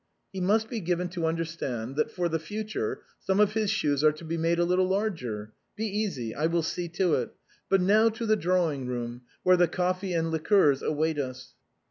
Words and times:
"He 0.33 0.41
must 0.41 0.67
be 0.67 0.79
given 0.79 1.09
to 1.09 1.27
understand 1.27 1.95
that, 1.95 2.09
for 2.09 2.27
the 2.27 2.39
future, 2.39 3.03
some 3.19 3.39
of 3.39 3.53
his 3.53 3.69
shoes 3.69 4.03
are 4.03 4.11
to 4.13 4.25
be 4.25 4.35
made 4.35 4.57
a 4.57 4.65
little 4.65 4.87
larger; 4.87 5.51
be 5.75 5.85
easy, 5.85 6.33
I 6.33 6.47
will 6.47 6.63
see 6.63 6.87
to 6.87 7.13
it.— 7.13 7.35
But 7.69 7.81
now 7.81 8.09
to 8.09 8.25
the 8.25 8.35
drawing 8.35 8.87
room, 8.87 9.21
where 9.43 9.57
the 9.57 9.67
coffee 9.67 10.13
and 10.13 10.31
liquors 10.31 10.81
await 10.81 11.19
us." 11.19 11.53